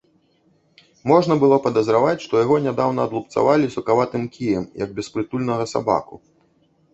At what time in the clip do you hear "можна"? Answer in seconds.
1.11-1.33